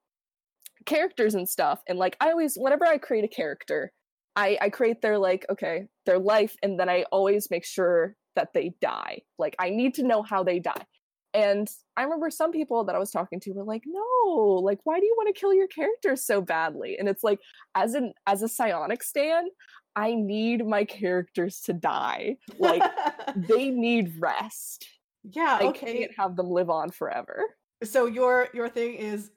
[0.87, 3.93] characters and stuff, and like I always whenever I create a character,
[4.37, 8.53] I, I create their like okay their life and then i always make sure that
[8.55, 10.87] they die like i need to know how they die
[11.35, 14.99] and i remember some people that i was talking to were like no like why
[14.99, 16.99] do you want to kill your characters so badly?
[16.99, 17.41] And it's like
[17.75, 19.49] as an as a Psiioniic stan
[19.97, 22.37] i need my characters to die.
[22.59, 22.83] Like
[23.37, 24.87] they need rest.
[25.25, 25.99] Yeah, i okay.
[25.99, 27.43] can't have them live on forever.
[27.85, 29.31] So your your thing is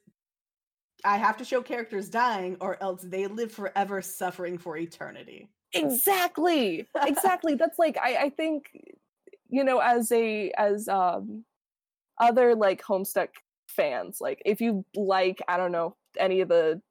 [1.04, 5.50] I have to show characters dying or else they live forever suffering for eternity.
[5.74, 7.56] exactly exactly.
[7.56, 8.72] That's like i i think
[9.50, 11.44] you know as a as um
[12.22, 13.28] other like homestuck
[13.68, 16.82] fans like if you like i don't know any of the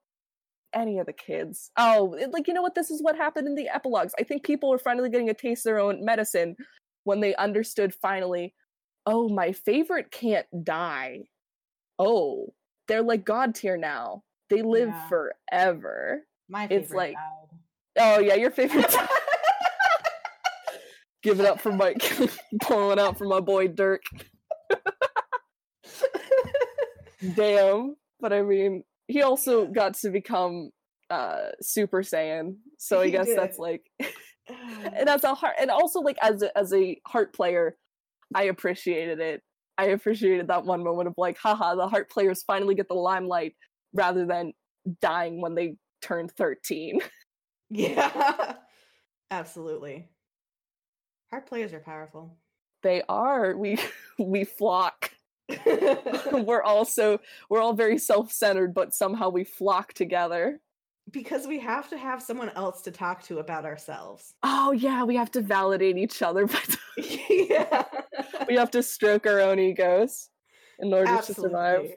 [0.74, 3.54] any of the kids oh it- like you know what this is what happened in
[3.54, 6.54] the epilogues i think people were finally getting a taste of their own medicine
[7.04, 8.54] when they understood finally
[9.06, 11.20] oh my favorite can't die
[11.98, 12.46] oh
[12.88, 15.08] they're like god tier now they live Yeah.
[15.08, 17.58] forever My favorite It's like- died.
[17.98, 18.94] oh yeah your favorite
[21.22, 22.02] Give it up for Mike.
[22.62, 24.02] Pulling out for my boy Dirk.
[27.34, 27.96] Damn.
[28.20, 30.70] But I mean, he also got to become
[31.08, 32.56] uh Super Saiyan.
[32.78, 33.82] So I He guess that's like
[34.48, 37.76] and that's a heart and also like as a as a heart player,
[38.34, 39.42] I appreciated it.
[39.78, 43.54] I appreciated that one moment of like, haha, the heart players finally get the limelight
[43.94, 44.52] rather than
[45.00, 47.00] dying when they turn 13.
[47.70, 48.56] yeah.
[49.30, 50.08] Absolutely.
[51.30, 52.36] Heart players are powerful.
[52.82, 53.56] They are.
[53.56, 53.78] We
[54.18, 55.12] we flock.
[56.32, 60.60] we're also we're all very self-centered but somehow we flock together
[61.12, 64.34] because we have to have someone else to talk to about ourselves.
[64.42, 66.76] oh yeah we have to validate each other but
[67.28, 67.84] yeah.
[68.48, 70.28] we have to stroke our own egos
[70.78, 71.90] in order to survive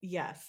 [0.00, 0.44] Yes.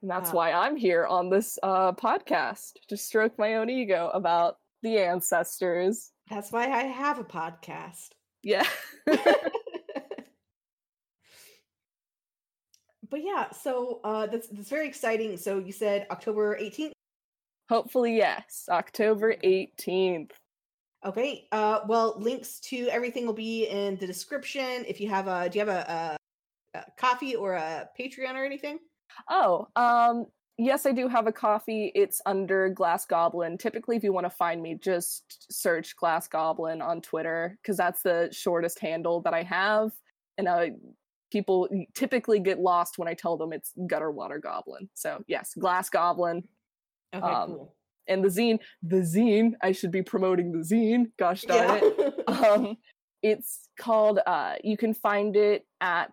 [0.00, 4.10] and that's Uh, why i'm here on this uh podcast to stroke my own ego
[4.14, 8.08] about the ancestors That's why I have a podcast.
[8.42, 8.66] yeah
[13.12, 15.36] but yeah, so uh, that's that's very exciting.
[15.36, 16.94] So you said October eighteenth.
[17.68, 20.32] Hopefully, yes, October eighteenth.
[21.04, 21.46] Okay.
[21.52, 24.84] Uh, well, links to everything will be in the description.
[24.88, 26.18] If you have a, do you have a,
[26.74, 28.78] a, a Ko-fi or a Patreon or anything?
[29.28, 30.26] Oh, um,
[30.58, 31.90] yes, I do have a Ko-fi.
[31.96, 33.58] It's under Glass Goblin.
[33.58, 38.02] Typically, if you want to find me, just search Glass Goblin on Twitter because that's
[38.02, 39.90] the shortest handle that I have.
[40.38, 40.66] And uh,
[41.32, 44.88] people typically get lost when I tell them it's Gutter Water Goblin.
[44.94, 46.44] So yes, Glass Goblin.
[47.14, 47.74] Okay, Um, cool.
[48.08, 49.52] And the zine, the zine.
[49.62, 51.06] I should be promoting the zine.
[51.18, 52.28] Gosh darn it.
[52.28, 52.76] um
[53.22, 56.12] it's called uh you can find it at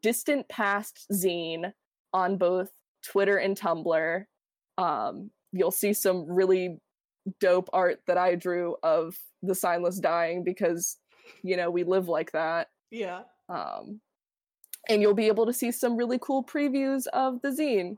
[0.00, 1.72] distant past zine
[2.14, 2.70] on both
[3.04, 4.24] twitter and tumblr
[4.78, 6.78] um you'll see some really
[7.40, 10.96] dope art that i drew of the signless dying because
[11.42, 13.20] you know we live like that yeah.
[13.50, 14.00] um
[14.88, 17.96] and you'll be able to see some really cool previews of the zine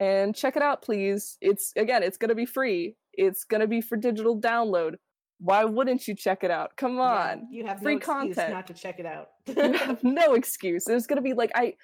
[0.00, 3.66] and check it out please it's again it's going to be free it's going to
[3.66, 4.94] be for digital download
[5.38, 8.54] why wouldn't you check it out come Yeah, on You have free no excuse content.
[8.54, 9.28] not to check it out.
[9.46, 10.84] you have no excuse.
[10.84, 11.74] There's gonna be like I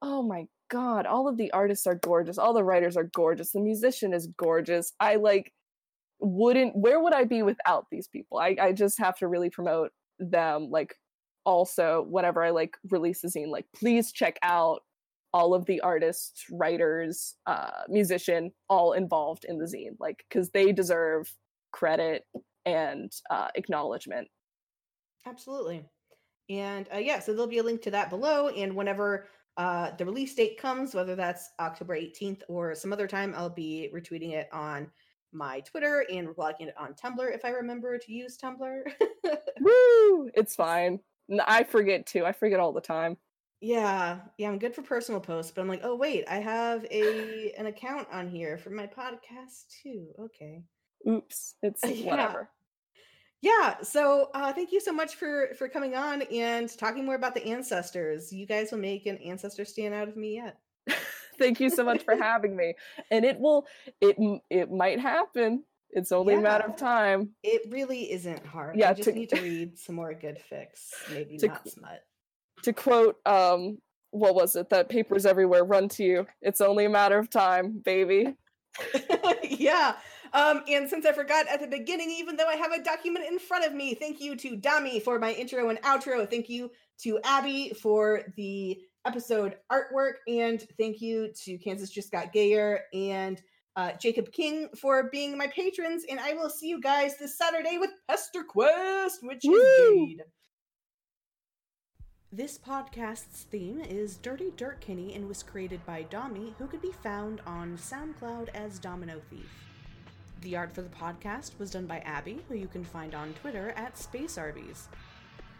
[0.00, 3.60] oh my god, all of the artists are gorgeous, all the writers are gorgeous, the
[3.60, 4.92] musician is gorgeous.
[4.98, 5.52] I like
[6.20, 8.38] wouldn't where would I be without these people?
[8.38, 10.94] I, I just have to really promote them like
[11.44, 14.82] also whenever I like release a zine, like please check out
[15.34, 20.72] all of the artists, writers, uh, musician, all involved in the zine, like because they
[20.72, 21.32] deserve
[21.72, 22.24] credit
[22.66, 24.28] and uh, acknowledgement.
[25.26, 25.84] Absolutely.
[26.50, 28.48] And uh, yeah, so there'll be a link to that below.
[28.48, 33.34] And whenever uh, the release date comes, whether that's October 18th or some other time,
[33.36, 34.90] I'll be retweeting it on
[35.32, 38.82] my Twitter and reblogging it on Tumblr if I remember to use Tumblr.
[39.60, 40.30] Woo!
[40.34, 41.00] It's fine.
[41.46, 42.24] I forget too.
[42.24, 43.16] I forget all the time.
[43.60, 47.52] yeah, yeah, I'm good for personal posts, but I'm like, oh wait, I have a
[47.56, 50.08] an account on here for my podcast too.
[50.18, 50.62] Okay.
[51.08, 51.54] Oops.
[51.62, 52.10] It's Yeah.
[52.10, 52.50] whatever.
[53.40, 57.34] Yeah, so uh, thank you so much for for coming on and talking more about
[57.34, 58.32] the ancestors.
[58.32, 60.58] You guys will make an ancestor stand out of me yet.
[61.38, 62.74] Thank you so much for having me.
[63.10, 63.66] And it will
[64.00, 64.16] it
[64.50, 65.64] it might happen.
[65.92, 67.30] It's only a matter of time.
[67.42, 68.76] It really isn't hard.
[68.76, 70.90] Yeah, I just to- need to read some more good fics.
[71.10, 72.02] Maybe To not smut.
[72.62, 73.78] To quote um
[74.10, 74.68] what was it?
[74.70, 76.26] That papers everywhere run to you.
[76.42, 78.34] It's only a matter of time, baby.
[79.42, 79.94] yeah.
[80.34, 83.38] Um, and since I forgot at the beginning, even though I have a document in
[83.38, 86.28] front of me, thank you to Domi for my intro and outro.
[86.28, 86.70] Thank you
[87.02, 90.14] to Abby for the episode artwork.
[90.28, 93.42] And thank you to Kansas Just Got Gayer and
[93.76, 96.04] uh, Jacob King for being my patrons.
[96.08, 99.54] And I will see you guys this Saturday with Pester Quest, which Woo!
[99.54, 100.22] is Jade.
[102.34, 106.92] This podcast's theme is Dirty Dirt Kinney and was created by Domi, who could be
[107.02, 109.50] found on SoundCloud as Domino Thief.
[110.40, 113.74] The art for the podcast was done by Abby, who you can find on Twitter
[113.76, 114.88] at Space Arby's.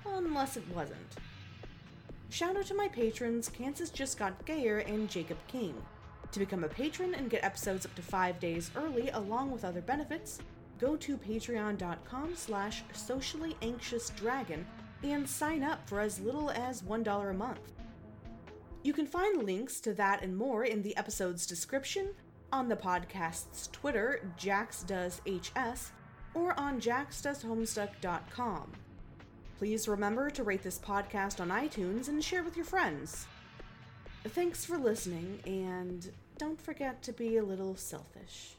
[0.06, 1.16] Unless it wasn't.
[2.30, 5.74] Shout out to my patrons, Kansas Just Got Gayer and Jacob King.
[6.32, 9.82] To become a patron and get episodes up to five days early along with other
[9.82, 10.38] benefits,
[10.78, 14.66] go to patreon.com slash socially anxious dragon
[15.02, 17.72] and sign up for as little as $1 a month.
[18.82, 22.08] You can find links to that and more in the episode's description,
[22.52, 25.90] on the podcast's Twitter, JaxDoesHS,
[26.34, 28.72] or on jaxdoeshomestuck.com.
[29.58, 33.26] Please remember to rate this podcast on iTunes and share with your friends.
[34.24, 36.10] Thanks for listening, and
[36.42, 38.56] don't forget to be a little selfish.